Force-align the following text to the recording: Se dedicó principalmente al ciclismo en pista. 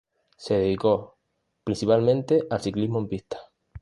Se 0.35 0.55
dedicó 0.55 1.19
principalmente 1.63 2.47
al 2.49 2.59
ciclismo 2.59 2.97
en 2.97 3.07
pista. 3.07 3.37